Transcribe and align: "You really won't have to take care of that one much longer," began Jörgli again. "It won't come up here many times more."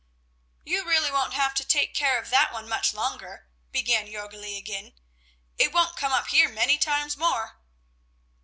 "You 0.65 0.83
really 0.83 1.11
won't 1.11 1.33
have 1.35 1.53
to 1.53 1.63
take 1.63 1.93
care 1.93 2.17
of 2.17 2.31
that 2.31 2.51
one 2.51 2.67
much 2.67 2.91
longer," 2.91 3.47
began 3.71 4.07
Jörgli 4.07 4.57
again. 4.57 4.93
"It 5.59 5.71
won't 5.73 5.95
come 5.95 6.11
up 6.11 6.29
here 6.29 6.49
many 6.49 6.79
times 6.79 7.15
more." 7.17 7.59